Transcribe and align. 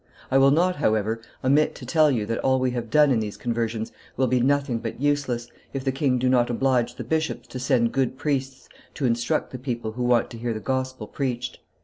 I 0.31 0.39
will 0.39 0.49
not, 0.49 0.77
however, 0.77 1.21
omit 1.43 1.75
to 1.75 1.85
tell 1.85 2.09
you 2.09 2.25
that 2.25 2.39
all 2.39 2.57
we 2.59 2.71
have 2.71 2.89
done 2.89 3.11
in 3.11 3.19
these 3.19 3.37
conversions 3.37 3.91
will 4.17 4.25
be 4.25 4.39
nothing 4.39 4.79
but 4.79 4.99
useless, 4.99 5.47
if 5.73 5.83
the 5.83 5.91
king 5.91 6.17
do 6.17 6.27
not 6.27 6.49
oblige 6.49 6.95
the 6.95 7.03
bishops 7.03 7.47
to 7.49 7.59
send 7.59 7.91
good 7.91 8.17
priests 8.17 8.67
to 8.95 9.05
instruct 9.05 9.51
the 9.51 9.59
people 9.59 9.91
who 9.91 10.03
want 10.03 10.31
to 10.31 10.39
hear 10.39 10.55
the 10.55 10.59
gospel 10.59 11.05
preached. 11.05 11.59